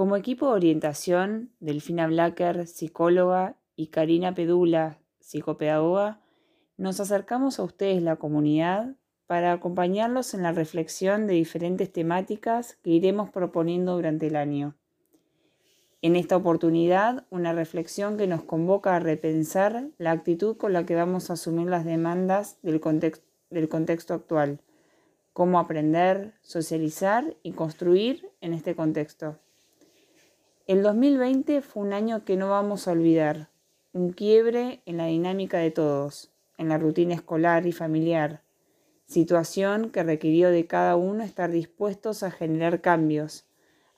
Como 0.00 0.16
equipo 0.16 0.46
de 0.46 0.52
orientación, 0.52 1.50
Delfina 1.60 2.06
Blacker, 2.06 2.66
psicóloga, 2.66 3.56
y 3.76 3.88
Karina 3.88 4.34
Pedula, 4.34 4.98
psicopedagoga, 5.18 6.22
nos 6.78 7.00
acercamos 7.00 7.58
a 7.58 7.64
ustedes, 7.64 8.02
la 8.02 8.16
comunidad, 8.16 8.94
para 9.26 9.52
acompañarlos 9.52 10.32
en 10.32 10.42
la 10.42 10.52
reflexión 10.52 11.26
de 11.26 11.34
diferentes 11.34 11.92
temáticas 11.92 12.78
que 12.82 12.92
iremos 12.92 13.28
proponiendo 13.28 13.94
durante 13.94 14.28
el 14.28 14.36
año. 14.36 14.74
En 16.00 16.16
esta 16.16 16.34
oportunidad, 16.34 17.26
una 17.28 17.52
reflexión 17.52 18.16
que 18.16 18.26
nos 18.26 18.42
convoca 18.42 18.96
a 18.96 19.00
repensar 19.00 19.88
la 19.98 20.12
actitud 20.12 20.56
con 20.56 20.72
la 20.72 20.86
que 20.86 20.94
vamos 20.94 21.28
a 21.28 21.34
asumir 21.34 21.68
las 21.68 21.84
demandas 21.84 22.56
del, 22.62 22.80
contexto 22.80 24.14
actual, 24.14 24.60
cómo 25.34 25.58
aprender, 25.58 26.32
socializar 26.40 27.36
y 27.42 27.52
construir 27.52 28.30
en 28.40 28.54
este 28.54 28.74
contexto. 28.74 29.36
El 30.70 30.84
2020 30.84 31.62
fue 31.62 31.82
un 31.82 31.92
año 31.92 32.24
que 32.24 32.36
no 32.36 32.50
vamos 32.50 32.86
a 32.86 32.92
olvidar, 32.92 33.48
un 33.92 34.12
quiebre 34.12 34.82
en 34.86 34.98
la 34.98 35.06
dinámica 35.06 35.58
de 35.58 35.72
todos, 35.72 36.30
en 36.58 36.68
la 36.68 36.78
rutina 36.78 37.12
escolar 37.12 37.66
y 37.66 37.72
familiar, 37.72 38.44
situación 39.04 39.90
que 39.90 40.04
requirió 40.04 40.48
de 40.48 40.68
cada 40.68 40.94
uno 40.94 41.24
estar 41.24 41.50
dispuestos 41.50 42.22
a 42.22 42.30
generar 42.30 42.80
cambios, 42.80 43.46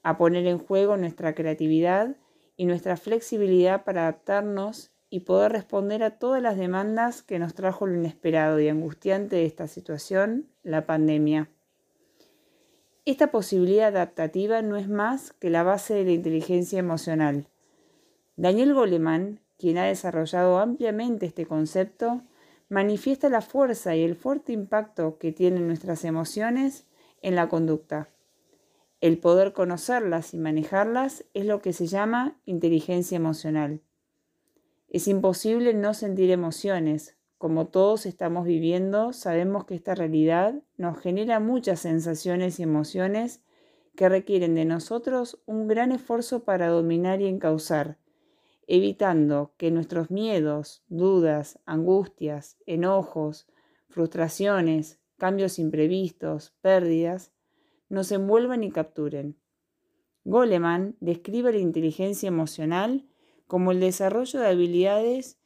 a 0.02 0.16
poner 0.16 0.46
en 0.46 0.56
juego 0.56 0.96
nuestra 0.96 1.34
creatividad 1.34 2.16
y 2.56 2.64
nuestra 2.64 2.96
flexibilidad 2.96 3.84
para 3.84 4.04
adaptarnos 4.04 4.92
y 5.10 5.20
poder 5.20 5.52
responder 5.52 6.02
a 6.02 6.18
todas 6.18 6.40
las 6.40 6.56
demandas 6.56 7.22
que 7.22 7.38
nos 7.38 7.52
trajo 7.52 7.86
lo 7.86 7.96
inesperado 7.96 8.58
y 8.60 8.70
angustiante 8.70 9.36
de 9.36 9.44
esta 9.44 9.66
situación, 9.66 10.46
la 10.62 10.86
pandemia. 10.86 11.50
Esta 13.04 13.32
posibilidad 13.32 13.88
adaptativa 13.88 14.62
no 14.62 14.76
es 14.76 14.88
más 14.88 15.32
que 15.32 15.50
la 15.50 15.64
base 15.64 15.92
de 15.92 16.04
la 16.04 16.12
inteligencia 16.12 16.78
emocional. 16.78 17.48
Daniel 18.36 18.74
Goleman, 18.74 19.40
quien 19.58 19.78
ha 19.78 19.86
desarrollado 19.86 20.58
ampliamente 20.58 21.26
este 21.26 21.44
concepto, 21.44 22.22
manifiesta 22.68 23.28
la 23.28 23.40
fuerza 23.40 23.96
y 23.96 24.04
el 24.04 24.14
fuerte 24.14 24.52
impacto 24.52 25.18
que 25.18 25.32
tienen 25.32 25.66
nuestras 25.66 26.04
emociones 26.04 26.86
en 27.22 27.34
la 27.34 27.48
conducta. 27.48 28.08
El 29.00 29.18
poder 29.18 29.52
conocerlas 29.52 30.32
y 30.32 30.38
manejarlas 30.38 31.24
es 31.34 31.44
lo 31.44 31.60
que 31.60 31.72
se 31.72 31.88
llama 31.88 32.40
inteligencia 32.46 33.16
emocional. 33.16 33.80
Es 34.88 35.08
imposible 35.08 35.74
no 35.74 35.92
sentir 35.92 36.30
emociones, 36.30 37.16
como 37.42 37.66
todos 37.66 38.06
estamos 38.06 38.46
viviendo, 38.46 39.12
sabemos 39.12 39.64
que 39.64 39.74
esta 39.74 39.96
realidad 39.96 40.62
nos 40.76 41.00
genera 41.00 41.40
muchas 41.40 41.80
sensaciones 41.80 42.60
y 42.60 42.62
emociones 42.62 43.42
que 43.96 44.08
requieren 44.08 44.54
de 44.54 44.64
nosotros 44.64 45.42
un 45.44 45.66
gran 45.66 45.90
esfuerzo 45.90 46.44
para 46.44 46.68
dominar 46.68 47.20
y 47.20 47.26
encauzar, 47.26 47.98
evitando 48.68 49.54
que 49.56 49.72
nuestros 49.72 50.08
miedos, 50.08 50.84
dudas, 50.86 51.58
angustias, 51.66 52.58
enojos, 52.64 53.48
frustraciones, 53.88 55.00
cambios 55.18 55.58
imprevistos, 55.58 56.54
pérdidas, 56.60 57.32
nos 57.88 58.12
envuelvan 58.12 58.62
y 58.62 58.70
capturen. 58.70 59.36
Goleman 60.22 60.94
describe 61.00 61.50
la 61.50 61.58
inteligencia 61.58 62.28
emocional 62.28 63.04
como 63.48 63.72
el 63.72 63.80
desarrollo 63.80 64.38
de 64.38 64.46
habilidades 64.46 65.41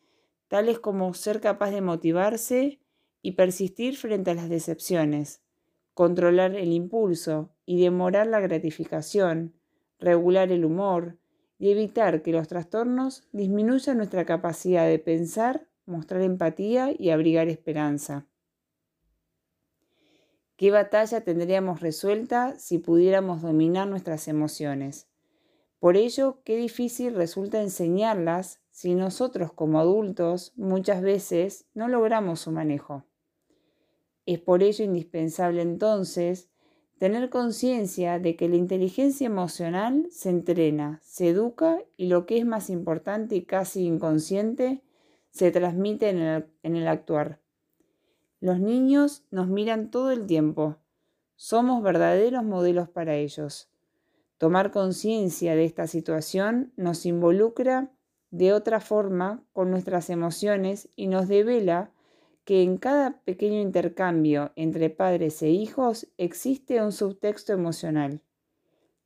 tales 0.49 0.79
como 0.79 1.13
ser 1.15 1.41
capaz 1.41 1.71
de 1.71 1.81
motivarse 1.81 2.81
y 3.23 3.33
persistir 3.33 3.97
frente 3.97 4.31
a 4.31 4.35
las 4.35 4.49
decepciones, 4.49 5.43
controlar 5.95 6.55
el 6.55 6.73
impulso 6.73 7.51
y 7.65 7.83
demorar 7.83 8.27
la 8.27 8.41
gratificación, 8.41 9.55
regular 9.99 10.53
el 10.53 10.65
humor 10.65 11.19
y 11.59 11.71
evitar 11.71 12.23
que 12.23 12.33
los 12.33 12.49
trastornos 12.49 13.27
disminuyan 13.33 13.97
nuestra 13.97 14.25
capacidad 14.25 14.87
de 14.87 14.99
pensar, 14.99 15.67
mostrar 15.87 16.23
empatía 16.23 16.95
y 16.97 17.11
abrigar 17.11 17.49
esperanza. 17.49 18.27
¿Qué 20.57 20.71
batalla 20.71 21.23
tendríamos 21.23 21.81
resuelta 21.81 22.59
si 22.59 22.79
pudiéramos 22.79 23.43
dominar 23.43 23.89
nuestras 23.89 24.27
emociones? 24.29 25.09
Por 25.79 25.97
ello, 25.97 26.41
qué 26.45 26.57
difícil 26.57 27.15
resulta 27.15 27.61
enseñarlas 27.61 28.61
si 28.77 28.95
nosotros 28.95 29.55
como 29.55 29.81
adultos 29.81 30.53
muchas 30.55 31.01
veces 31.01 31.65
no 31.73 31.89
logramos 31.89 32.41
su 32.41 32.53
manejo. 32.53 33.05
Es 34.27 34.39
por 34.39 34.63
ello 34.63 34.85
indispensable 34.85 35.63
entonces 35.63 36.51
tener 36.99 37.31
conciencia 37.31 38.19
de 38.19 38.37
que 38.37 38.51
la 38.51 38.57
inteligencia 38.57 39.29
emocional 39.29 40.07
se 40.11 40.29
entrena, 40.29 41.01
se 41.03 41.31
educa 41.31 41.79
y 41.97 42.09
lo 42.09 42.27
que 42.27 42.37
es 42.37 42.45
más 42.45 42.69
importante 42.69 43.35
y 43.35 43.47
casi 43.47 43.87
inconsciente, 43.87 44.83
se 45.31 45.51
transmite 45.51 46.11
en 46.11 46.19
el, 46.19 46.47
en 46.63 46.77
el 46.77 46.87
actuar. 46.87 47.41
Los 48.41 48.61
niños 48.61 49.25
nos 49.31 49.49
miran 49.49 49.91
todo 49.91 50.11
el 50.11 50.27
tiempo. 50.27 50.77
Somos 51.35 51.83
verdaderos 51.83 52.45
modelos 52.45 52.91
para 52.91 53.15
ellos. 53.15 53.71
Tomar 54.37 54.71
conciencia 54.71 55.57
de 55.57 55.65
esta 55.65 55.87
situación 55.87 56.75
nos 56.77 57.07
involucra 57.07 57.91
de 58.31 58.53
otra 58.53 58.81
forma 58.81 59.45
con 59.53 59.71
nuestras 59.71 60.11
emociones 60.11 60.89
y 60.97 61.07
nos 61.07 61.29
devela 61.29 61.93
que 62.45 62.63
en 62.63 62.77
cada 62.77 63.21
pequeño 63.25 63.61
intercambio 63.61 64.53
entre 64.55 64.89
padres 64.89 65.43
e 65.43 65.51
hijos 65.51 66.09
existe 66.17 66.81
un 66.81 66.93
subtexto 66.93 67.53
emocional. 67.53 68.23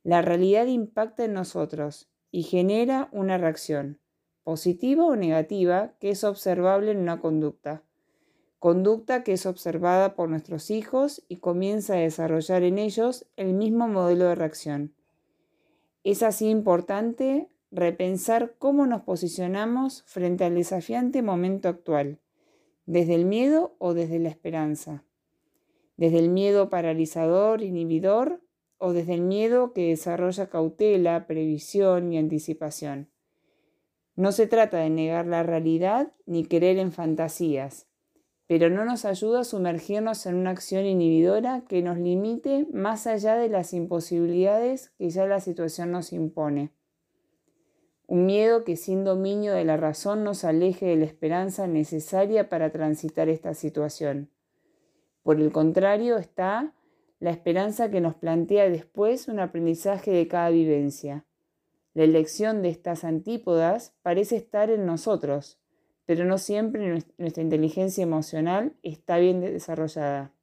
La 0.03 0.21
realidad 0.21 0.67
impacta 0.67 1.25
en 1.25 1.33
nosotros 1.33 2.11
y 2.31 2.43
genera 2.43 3.09
una 3.11 3.37
reacción, 3.37 3.99
positiva 4.43 5.05
o 5.05 5.15
negativa, 5.15 5.93
que 5.99 6.11
es 6.11 6.23
observable 6.23 6.91
en 6.91 6.99
una 6.99 7.19
conducta. 7.19 7.83
Conducta 8.59 9.23
que 9.23 9.33
es 9.33 9.47
observada 9.47 10.13
por 10.13 10.29
nuestros 10.29 10.69
hijos 10.69 11.23
y 11.27 11.37
comienza 11.37 11.93
a 11.93 11.97
desarrollar 11.97 12.61
en 12.61 12.77
ellos 12.77 13.27
el 13.37 13.53
mismo 13.53 13.87
modelo 13.87 14.25
de 14.25 14.35
reacción. 14.35 14.93
Es 16.03 16.21
así 16.21 16.47
importante 16.47 17.49
repensar 17.71 18.55
cómo 18.59 18.85
nos 18.85 19.01
posicionamos 19.03 20.03
frente 20.05 20.43
al 20.43 20.55
desafiante 20.55 21.21
momento 21.21 21.69
actual, 21.69 22.19
desde 22.85 23.15
el 23.15 23.25
miedo 23.25 23.75
o 23.79 23.93
desde 23.93 24.19
la 24.19 24.29
esperanza, 24.29 25.05
desde 25.95 26.19
el 26.19 26.29
miedo 26.29 26.69
paralizador, 26.69 27.61
inhibidor, 27.61 28.41
o 28.77 28.93
desde 28.93 29.13
el 29.13 29.21
miedo 29.21 29.73
que 29.73 29.89
desarrolla 29.89 30.49
cautela, 30.49 31.27
previsión 31.27 32.11
y 32.11 32.17
anticipación. 32.17 33.09
No 34.15 34.31
se 34.31 34.47
trata 34.47 34.79
de 34.79 34.89
negar 34.89 35.27
la 35.27 35.43
realidad 35.43 36.11
ni 36.25 36.45
querer 36.45 36.79
en 36.79 36.91
fantasías, 36.91 37.87
pero 38.47 38.71
no 38.71 38.83
nos 38.83 39.05
ayuda 39.05 39.41
a 39.41 39.43
sumergirnos 39.43 40.25
en 40.25 40.35
una 40.35 40.49
acción 40.49 40.85
inhibidora 40.85 41.63
que 41.69 41.83
nos 41.83 41.99
limite 41.99 42.67
más 42.73 43.05
allá 43.05 43.35
de 43.35 43.49
las 43.49 43.71
imposibilidades 43.73 44.89
que 44.97 45.11
ya 45.11 45.27
la 45.27 45.39
situación 45.39 45.91
nos 45.91 46.11
impone 46.11 46.71
un 48.11 48.25
miedo 48.25 48.65
que 48.65 48.75
sin 48.75 49.05
dominio 49.05 49.53
de 49.53 49.63
la 49.63 49.77
razón 49.77 50.25
nos 50.25 50.43
aleje 50.43 50.85
de 50.85 50.97
la 50.97 51.05
esperanza 51.05 51.65
necesaria 51.65 52.49
para 52.49 52.69
transitar 52.69 53.29
esta 53.29 53.53
situación. 53.53 54.29
Por 55.23 55.39
el 55.39 55.53
contrario 55.53 56.17
está 56.17 56.73
la 57.21 57.29
esperanza 57.29 57.89
que 57.89 58.01
nos 58.01 58.15
plantea 58.15 58.69
después 58.69 59.29
un 59.29 59.39
aprendizaje 59.39 60.11
de 60.11 60.27
cada 60.27 60.49
vivencia. 60.49 61.23
La 61.93 62.03
elección 62.03 62.61
de 62.61 62.67
estas 62.67 63.05
antípodas 63.05 63.95
parece 64.01 64.35
estar 64.35 64.69
en 64.69 64.85
nosotros, 64.85 65.57
pero 66.05 66.25
no 66.25 66.37
siempre 66.37 67.05
nuestra 67.17 67.43
inteligencia 67.43 68.03
emocional 68.03 68.73
está 68.83 69.19
bien 69.19 69.39
desarrollada. 69.39 70.33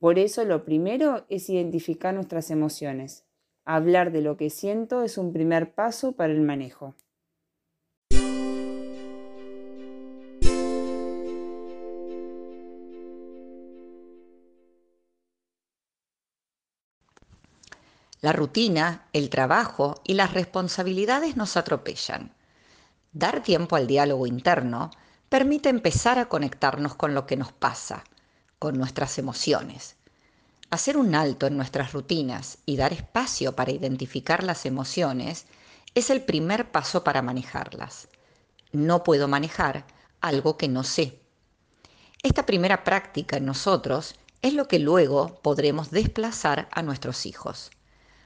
Por 0.00 0.18
eso 0.18 0.44
lo 0.44 0.64
primero 0.64 1.24
es 1.28 1.48
identificar 1.48 2.12
nuestras 2.14 2.50
emociones. 2.50 3.29
Hablar 3.64 4.10
de 4.10 4.22
lo 4.22 4.36
que 4.36 4.50
siento 4.50 5.02
es 5.02 5.18
un 5.18 5.32
primer 5.32 5.74
paso 5.74 6.12
para 6.12 6.32
el 6.32 6.40
manejo. 6.40 6.94
La 18.22 18.32
rutina, 18.32 19.08
el 19.14 19.30
trabajo 19.30 20.02
y 20.04 20.12
las 20.12 20.34
responsabilidades 20.34 21.36
nos 21.36 21.56
atropellan. 21.56 22.34
Dar 23.12 23.42
tiempo 23.42 23.76
al 23.76 23.86
diálogo 23.86 24.26
interno 24.26 24.90
permite 25.30 25.70
empezar 25.70 26.18
a 26.18 26.28
conectarnos 26.28 26.94
con 26.96 27.14
lo 27.14 27.24
que 27.24 27.38
nos 27.38 27.52
pasa, 27.52 28.04
con 28.58 28.76
nuestras 28.76 29.18
emociones, 29.18 29.96
Hacer 30.70 30.96
un 30.96 31.16
alto 31.16 31.48
en 31.48 31.56
nuestras 31.56 31.92
rutinas 31.92 32.58
y 32.64 32.76
dar 32.76 32.92
espacio 32.92 33.56
para 33.56 33.72
identificar 33.72 34.44
las 34.44 34.66
emociones 34.66 35.46
es 35.96 36.10
el 36.10 36.22
primer 36.22 36.70
paso 36.70 37.02
para 37.02 37.22
manejarlas. 37.22 38.06
No 38.70 39.02
puedo 39.02 39.26
manejar 39.26 39.84
algo 40.20 40.56
que 40.56 40.68
no 40.68 40.84
sé. 40.84 41.18
Esta 42.22 42.46
primera 42.46 42.84
práctica 42.84 43.38
en 43.38 43.46
nosotros 43.46 44.14
es 44.42 44.54
lo 44.54 44.68
que 44.68 44.78
luego 44.78 45.40
podremos 45.42 45.90
desplazar 45.90 46.68
a 46.70 46.82
nuestros 46.82 47.26
hijos. 47.26 47.70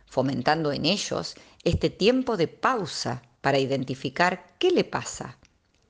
fomentando 0.06 0.70
en 0.70 0.85
ellos 0.85 1.35
este 1.64 1.90
tiempo 1.90 2.37
de 2.37 2.47
pausa 2.47 3.23
para 3.40 3.58
identificar 3.58 4.47
qué 4.61 4.70
le 4.70 4.85
pasa, 4.85 5.38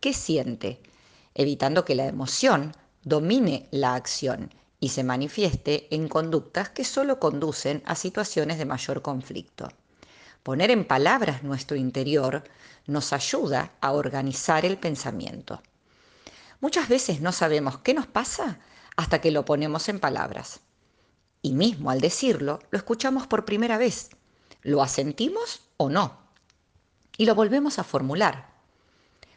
qué 0.00 0.14
siente, 0.14 0.80
evitando 1.34 1.84
que 1.84 1.94
la 1.94 2.06
emoción 2.06 2.74
domine 3.02 3.68
la 3.70 3.96
acción 3.96 4.54
y 4.84 4.90
se 4.90 5.02
manifieste 5.02 5.88
en 5.94 6.08
conductas 6.08 6.68
que 6.68 6.84
solo 6.84 7.18
conducen 7.18 7.82
a 7.86 7.94
situaciones 7.94 8.58
de 8.58 8.66
mayor 8.66 9.00
conflicto. 9.00 9.70
Poner 10.42 10.70
en 10.70 10.84
palabras 10.84 11.42
nuestro 11.42 11.74
interior 11.74 12.44
nos 12.86 13.14
ayuda 13.14 13.72
a 13.80 13.92
organizar 13.92 14.66
el 14.66 14.76
pensamiento. 14.76 15.62
Muchas 16.60 16.90
veces 16.90 17.22
no 17.22 17.32
sabemos 17.32 17.78
qué 17.78 17.94
nos 17.94 18.06
pasa 18.06 18.58
hasta 18.94 19.22
que 19.22 19.30
lo 19.30 19.46
ponemos 19.46 19.88
en 19.88 20.00
palabras. 20.00 20.60
Y 21.40 21.54
mismo 21.54 21.88
al 21.88 22.02
decirlo, 22.02 22.58
lo 22.70 22.76
escuchamos 22.76 23.26
por 23.26 23.46
primera 23.46 23.78
vez. 23.78 24.10
¿Lo 24.60 24.82
asentimos 24.82 25.62
o 25.78 25.88
no? 25.88 26.18
Y 27.16 27.24
lo 27.24 27.34
volvemos 27.34 27.78
a 27.78 27.84
formular. 27.84 28.50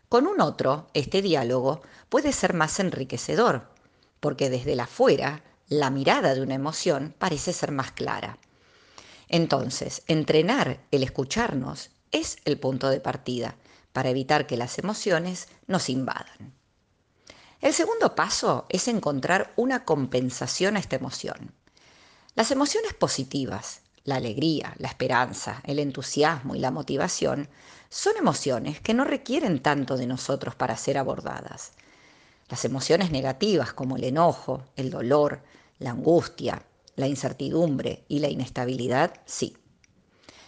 Con 0.09 0.27
un 0.27 0.41
otro, 0.41 0.89
este 0.93 1.21
diálogo 1.21 1.83
puede 2.09 2.33
ser 2.33 2.53
más 2.53 2.81
enriquecedor, 2.81 3.76
porque 4.19 4.49
desde 4.49 4.75
la 4.75 4.87
fuera, 4.87 5.43
la 5.67 5.89
mirada 5.89 6.33
de 6.33 6.41
una 6.41 6.55
emoción 6.55 7.13
parece 7.17 7.53
ser 7.53 7.71
más 7.71 7.91
clara. 7.91 8.37
Entonces, 9.27 10.03
entrenar 10.07 10.79
el 10.91 11.03
escucharnos 11.03 11.89
es 12.11 12.37
el 12.45 12.59
punto 12.59 12.89
de 12.89 13.01
partida 13.01 13.55
para 13.91 14.09
evitar 14.09 14.47
que 14.47 14.57
las 14.57 14.77
emociones 14.79 15.47
nos 15.67 15.89
invadan. 15.89 16.53
El 17.59 17.73
segundo 17.73 18.15
paso 18.15 18.65
es 18.69 18.87
encontrar 18.87 19.51
una 19.55 19.83
compensación 19.83 20.77
a 20.77 20.79
esta 20.79 20.95
emoción. 20.95 21.53
Las 22.35 22.51
emociones 22.51 22.93
positivas, 22.93 23.81
la 24.03 24.15
alegría, 24.15 24.75
la 24.77 24.87
esperanza, 24.87 25.61
el 25.65 25.79
entusiasmo 25.79 26.55
y 26.55 26.59
la 26.59 26.71
motivación 26.71 27.49
son 27.89 28.15
emociones 28.17 28.79
que 28.79 28.93
no 28.93 29.03
requieren 29.03 29.61
tanto 29.61 29.97
de 29.97 30.05
nosotros 30.05 30.55
para 30.55 30.77
ser 30.77 30.97
abordadas. 30.97 31.71
Las 32.49 32.63
emociones 32.65 33.11
negativas 33.11 33.73
como 33.73 33.97
el 33.97 34.03
enojo, 34.05 34.63
el 34.75 34.89
dolor, 34.89 35.43
la 35.79 35.91
angustia, 35.91 36.63
la 36.95 37.07
incertidumbre 37.07 38.05
y 38.07 38.19
la 38.19 38.29
inestabilidad, 38.29 39.21
sí. 39.25 39.57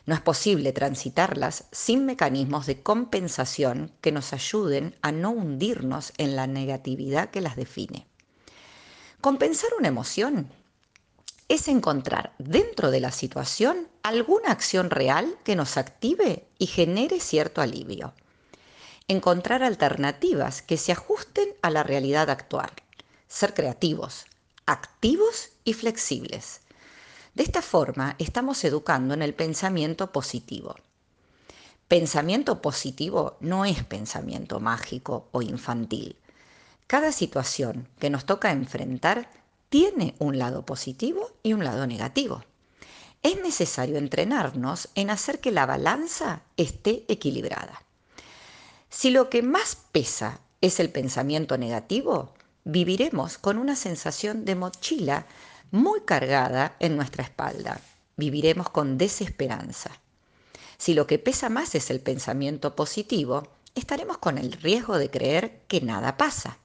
No 0.05 0.15
es 0.15 0.21
posible 0.21 0.71
transitarlas 0.71 1.65
sin 1.71 2.05
mecanismos 2.05 2.65
de 2.65 2.81
compensación 2.81 3.91
que 4.01 4.11
nos 4.11 4.33
ayuden 4.33 4.95
a 5.01 5.11
no 5.11 5.29
hundirnos 5.29 6.13
en 6.17 6.35
la 6.35 6.47
negatividad 6.47 7.29
que 7.29 7.41
las 7.41 7.55
define. 7.55 8.07
Compensar 9.21 9.69
una 9.77 9.89
emoción 9.89 10.51
es 11.49 11.67
encontrar 11.67 12.33
dentro 12.39 12.89
de 12.89 13.01
la 13.01 13.11
situación 13.11 13.87
alguna 14.01 14.51
acción 14.51 14.89
real 14.89 15.35
que 15.43 15.55
nos 15.55 15.77
active 15.77 16.47
y 16.57 16.67
genere 16.67 17.19
cierto 17.19 17.61
alivio. 17.61 18.13
Encontrar 19.11 19.63
alternativas 19.63 20.61
que 20.61 20.77
se 20.77 20.91
ajusten 20.91 21.49
a 21.63 21.71
la 21.71 21.81
realidad 21.81 22.29
actual. 22.29 22.69
Ser 23.27 23.55
creativos, 23.55 24.27
activos 24.67 25.49
y 25.63 25.73
flexibles. 25.73 26.61
De 27.33 27.41
esta 27.41 27.63
forma 27.63 28.15
estamos 28.19 28.63
educando 28.63 29.15
en 29.15 29.23
el 29.23 29.33
pensamiento 29.33 30.11
positivo. 30.11 30.75
Pensamiento 31.87 32.61
positivo 32.61 33.35
no 33.39 33.65
es 33.65 33.83
pensamiento 33.83 34.59
mágico 34.59 35.27
o 35.31 35.41
infantil. 35.41 36.15
Cada 36.85 37.11
situación 37.11 37.87
que 37.97 38.11
nos 38.11 38.25
toca 38.25 38.51
enfrentar 38.51 39.27
tiene 39.69 40.13
un 40.19 40.37
lado 40.37 40.67
positivo 40.67 41.31
y 41.41 41.53
un 41.53 41.63
lado 41.63 41.87
negativo. 41.87 42.43
Es 43.23 43.41
necesario 43.41 43.97
entrenarnos 43.97 44.89
en 44.93 45.09
hacer 45.09 45.39
que 45.39 45.51
la 45.51 45.65
balanza 45.65 46.43
esté 46.57 47.05
equilibrada. 47.07 47.81
Si 48.89 49.11
lo 49.11 49.29
que 49.29 49.41
más 49.41 49.77
pesa 49.91 50.39
es 50.61 50.79
el 50.79 50.89
pensamiento 50.89 51.57
negativo, 51.57 52.33
viviremos 52.63 53.37
con 53.37 53.57
una 53.57 53.75
sensación 53.75 54.45
de 54.45 54.55
mochila 54.55 55.27
muy 55.71 56.01
cargada 56.01 56.75
en 56.79 56.95
nuestra 56.95 57.23
espalda. 57.23 57.81
Viviremos 58.17 58.69
con 58.69 58.97
desesperanza. 58.97 59.91
Si 60.77 60.93
lo 60.93 61.07
que 61.07 61.19
pesa 61.19 61.49
más 61.49 61.75
es 61.75 61.89
el 61.89 62.01
pensamiento 62.01 62.75
positivo, 62.75 63.47
estaremos 63.75 64.17
con 64.17 64.37
el 64.37 64.51
riesgo 64.53 64.97
de 64.97 65.09
creer 65.09 65.61
que 65.67 65.81
nada 65.81 66.17
pasa 66.17 66.57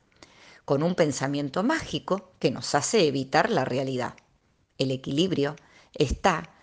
con 0.65 0.83
un 0.83 0.95
pensamiento 0.95 1.63
mágico 1.63 2.33
que 2.39 2.51
nos 2.51 2.75
hace 2.75 3.07
evitar 3.07 3.51
la 3.51 3.65
realidad. 3.65 4.15
El 4.79 4.91
equilibrio 4.91 5.57
está 5.93 6.54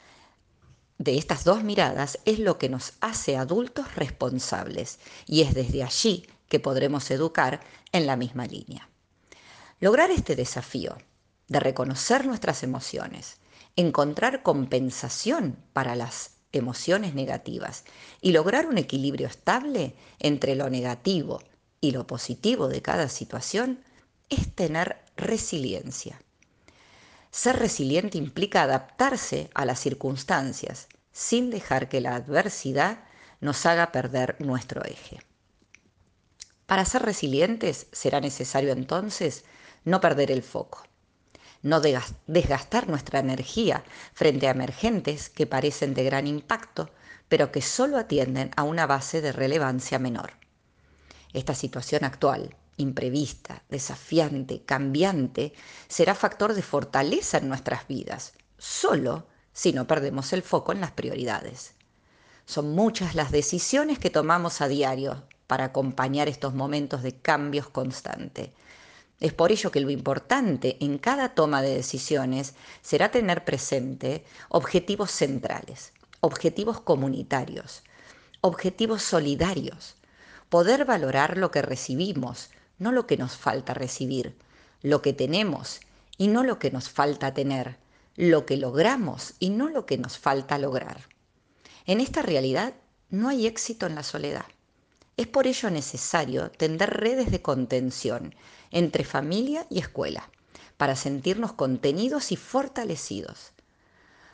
de 1.01 1.17
estas 1.17 1.43
dos 1.43 1.63
miradas 1.63 2.19
es 2.25 2.37
lo 2.37 2.59
que 2.59 2.69
nos 2.69 2.93
hace 3.01 3.35
adultos 3.35 3.95
responsables 3.95 4.99
y 5.25 5.41
es 5.41 5.55
desde 5.55 5.81
allí 5.81 6.27
que 6.47 6.59
podremos 6.59 7.09
educar 7.09 7.59
en 7.91 8.05
la 8.05 8.15
misma 8.15 8.45
línea. 8.45 8.87
Lograr 9.79 10.11
este 10.11 10.35
desafío 10.35 10.95
de 11.47 11.59
reconocer 11.59 12.27
nuestras 12.27 12.61
emociones, 12.61 13.37
encontrar 13.75 14.43
compensación 14.43 15.57
para 15.73 15.95
las 15.95 16.33
emociones 16.51 17.15
negativas 17.15 17.83
y 18.21 18.31
lograr 18.31 18.67
un 18.67 18.77
equilibrio 18.77 19.25
estable 19.25 19.95
entre 20.19 20.53
lo 20.53 20.69
negativo 20.69 21.41
y 21.79 21.91
lo 21.91 22.05
positivo 22.05 22.67
de 22.67 22.83
cada 22.83 23.09
situación 23.09 23.79
es 24.29 24.53
tener 24.53 24.99
resiliencia. 25.17 26.21
Ser 27.31 27.57
resiliente 27.57 28.17
implica 28.17 28.63
adaptarse 28.63 29.49
a 29.53 29.63
las 29.65 29.79
circunstancias 29.79 30.89
sin 31.13 31.49
dejar 31.49 31.87
que 31.87 32.01
la 32.01 32.15
adversidad 32.15 33.05
nos 33.39 33.65
haga 33.65 33.91
perder 33.93 34.35
nuestro 34.39 34.83
eje. 34.83 35.19
Para 36.65 36.85
ser 36.85 37.03
resilientes 37.03 37.87
será 37.91 38.19
necesario 38.19 38.71
entonces 38.71 39.45
no 39.83 40.01
perder 40.01 40.29
el 40.29 40.43
foco, 40.43 40.83
no 41.61 41.79
desgastar 41.79 42.87
nuestra 42.89 43.19
energía 43.19 43.83
frente 44.13 44.47
a 44.47 44.51
emergentes 44.51 45.29
que 45.29 45.47
parecen 45.47 45.93
de 45.93 46.03
gran 46.03 46.27
impacto, 46.27 46.89
pero 47.29 47.51
que 47.51 47.61
solo 47.61 47.97
atienden 47.97 48.51
a 48.57 48.63
una 48.63 48.87
base 48.87 49.21
de 49.21 49.31
relevancia 49.31 49.99
menor. 49.99 50.33
Esta 51.33 51.55
situación 51.55 52.03
actual 52.03 52.55
imprevista, 52.81 53.63
desafiante, 53.69 54.63
cambiante, 54.63 55.53
será 55.87 56.15
factor 56.15 56.53
de 56.53 56.61
fortaleza 56.61 57.37
en 57.37 57.49
nuestras 57.49 57.87
vidas, 57.87 58.33
solo 58.57 59.27
si 59.53 59.73
no 59.73 59.87
perdemos 59.87 60.33
el 60.33 60.41
foco 60.41 60.71
en 60.71 60.81
las 60.81 60.91
prioridades. 60.91 61.73
Son 62.45 62.73
muchas 62.73 63.15
las 63.15 63.31
decisiones 63.31 63.99
que 63.99 64.09
tomamos 64.09 64.61
a 64.61 64.67
diario 64.67 65.23
para 65.47 65.65
acompañar 65.65 66.27
estos 66.27 66.53
momentos 66.53 67.03
de 67.03 67.15
cambios 67.15 67.67
constantes. 67.67 68.49
Es 69.19 69.33
por 69.33 69.51
ello 69.51 69.69
que 69.71 69.81
lo 69.81 69.89
importante 69.89 70.77
en 70.79 70.97
cada 70.97 71.35
toma 71.35 71.61
de 71.61 71.75
decisiones 71.75 72.55
será 72.81 73.11
tener 73.11 73.45
presente 73.45 74.25
objetivos 74.49 75.11
centrales, 75.11 75.93
objetivos 76.21 76.81
comunitarios, 76.81 77.83
objetivos 78.41 79.03
solidarios, 79.03 79.95
poder 80.49 80.85
valorar 80.85 81.37
lo 81.37 81.51
que 81.51 81.61
recibimos, 81.61 82.49
no 82.81 82.91
lo 82.91 83.05
que 83.05 83.15
nos 83.15 83.37
falta 83.37 83.75
recibir, 83.75 84.35
lo 84.81 85.03
que 85.03 85.13
tenemos 85.13 85.81
y 86.17 86.29
no 86.29 86.43
lo 86.43 86.57
que 86.57 86.71
nos 86.71 86.89
falta 86.89 87.31
tener, 87.31 87.77
lo 88.15 88.47
que 88.47 88.57
logramos 88.57 89.35
y 89.37 89.51
no 89.51 89.69
lo 89.69 89.85
que 89.85 89.99
nos 89.99 90.17
falta 90.17 90.57
lograr. 90.57 91.03
En 91.85 92.01
esta 92.01 92.23
realidad 92.23 92.73
no 93.11 93.29
hay 93.29 93.45
éxito 93.45 93.85
en 93.85 93.93
la 93.93 94.01
soledad. 94.01 94.45
Es 95.15 95.27
por 95.27 95.45
ello 95.45 95.69
necesario 95.69 96.49
tender 96.49 96.89
redes 96.89 97.29
de 97.29 97.43
contención 97.43 98.33
entre 98.71 99.03
familia 99.03 99.67
y 99.69 99.77
escuela, 99.77 100.31
para 100.77 100.95
sentirnos 100.95 101.53
contenidos 101.53 102.31
y 102.31 102.35
fortalecidos. 102.35 103.51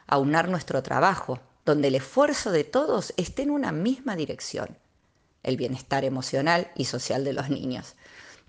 Aunar 0.08 0.48
nuestro 0.48 0.84
trabajo, 0.84 1.42
donde 1.66 1.90
el 1.90 1.96
esfuerzo 1.96 2.52
de 2.52 2.64
todos 2.64 3.14
esté 3.18 3.42
en 3.42 3.50
una 3.50 3.74
misma 3.74 4.16
dirección, 4.16 4.78
el 5.44 5.58
bienestar 5.58 6.06
emocional 6.06 6.72
y 6.76 6.86
social 6.86 7.26
de 7.26 7.34
los 7.34 7.50
niños, 7.50 7.96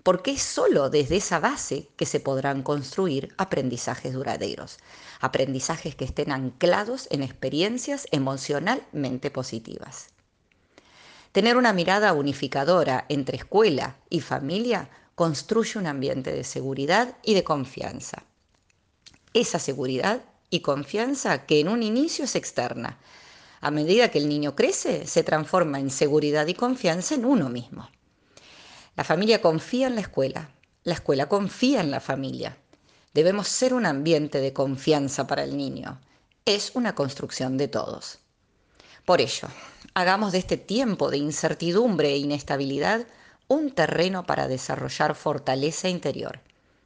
porque 0.03 0.31
es 0.31 0.41
solo 0.41 0.89
desde 0.89 1.17
esa 1.17 1.39
base 1.39 1.89
que 1.95 2.05
se 2.05 2.19
podrán 2.19 2.63
construir 2.63 3.33
aprendizajes 3.37 4.13
duraderos, 4.13 4.77
aprendizajes 5.19 5.95
que 5.95 6.05
estén 6.05 6.31
anclados 6.31 7.07
en 7.11 7.23
experiencias 7.23 8.07
emocionalmente 8.11 9.29
positivas. 9.31 10.07
Tener 11.31 11.57
una 11.57 11.73
mirada 11.73 12.13
unificadora 12.13 13.05
entre 13.09 13.37
escuela 13.37 13.97
y 14.09 14.21
familia 14.21 14.89
construye 15.15 15.77
un 15.77 15.85
ambiente 15.85 16.31
de 16.31 16.43
seguridad 16.43 17.17
y 17.23 17.33
de 17.33 17.43
confianza. 17.43 18.23
Esa 19.33 19.59
seguridad 19.59 20.23
y 20.49 20.61
confianza 20.61 21.45
que 21.45 21.59
en 21.59 21.67
un 21.67 21.83
inicio 21.83 22.25
es 22.25 22.35
externa. 22.35 22.97
A 23.61 23.69
medida 23.69 24.09
que 24.09 24.17
el 24.17 24.29
niño 24.29 24.55
crece, 24.55 25.05
se 25.05 25.23
transforma 25.23 25.79
en 25.79 25.91
seguridad 25.91 26.47
y 26.47 26.53
confianza 26.53 27.15
en 27.15 27.25
uno 27.25 27.49
mismo. 27.49 27.89
La 28.99 29.05
familia 29.05 29.41
confía 29.41 29.87
en 29.87 29.95
la 29.95 30.01
escuela, 30.01 30.49
la 30.83 30.93
escuela 30.93 31.29
confía 31.29 31.79
en 31.79 31.89
la 31.89 32.01
familia. 32.01 32.57
Debemos 33.13 33.47
ser 33.47 33.73
un 33.73 33.85
ambiente 33.85 34.41
de 34.41 34.51
confianza 34.51 35.25
para 35.25 35.45
el 35.45 35.55
niño. 35.55 36.01
es 36.43 36.71
una 36.73 36.95
construcción 36.95 37.55
de 37.55 37.69
todos. 37.69 38.19
Por 39.05 39.21
ello, 39.21 39.47
hagamos 39.93 40.33
de 40.33 40.39
este 40.39 40.57
tiempo 40.57 41.09
de 41.09 41.17
incertidumbre 41.17 42.09
e 42.09 42.17
inestabilidad 42.17 43.07
un 43.47 43.71
terreno 43.71 44.25
para 44.25 44.49
desarrollar 44.49 45.15
fortaleza 45.15 45.87
interior, 45.87 46.41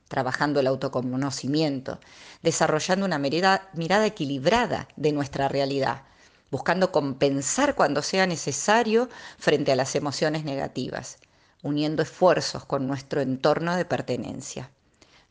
trabajando 0.08 0.60
el 0.60 0.67
autoconocimiento, 0.67 2.00
desarrollando 2.43 3.08
una 3.08 3.17
mirada, 3.17 4.05
equilibrada 4.05 4.88
de 4.98 5.13
nuestra 5.13 5.48
realidad, 5.48 6.03
buscando 6.51 6.91
compensar 6.91 7.74
cuando 7.74 8.03
sea 8.03 8.27
necesario 8.27 9.10
frente 9.39 9.72
a 9.72 9.75
las 9.75 9.96
emociones 9.96 10.43
negativas, 10.43 11.17
uniendo 11.63 12.03
esfuerzos 12.03 12.65
con 12.65 12.88
nuestro 12.88 13.22
entorno 13.22 13.75
de 13.75 13.86
pertenencia, 13.86 14.70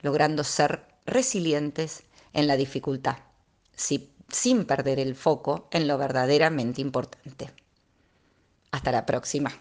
logrando 0.00 0.42
ser 0.42 0.84
resilientes 1.06 2.02
en 2.32 2.48
la 2.48 2.56
dificultad, 2.56 3.18
sin 3.76 4.64
perder 4.64 4.98
el 4.98 5.14
foco 5.14 5.68
en 5.70 5.86
lo 5.86 5.98
verdaderamente 5.98 6.80
importante. 6.80 7.50
Hasta 8.72 8.90
la 8.90 9.06
próxima. 9.06 9.52